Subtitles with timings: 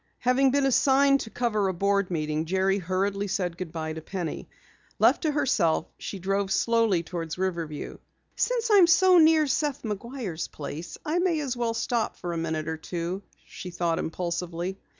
[0.21, 4.49] Having been assigned to cover a board meeting, Jerry hurriedly said goodbye to Penny.
[4.97, 7.99] Left to herself, she drove slowly toward Riverview.
[8.35, 12.35] "Since I am so near Seth McGuire's place, I may as well stop for a
[12.37, 14.79] minute or two," she thought impulsively.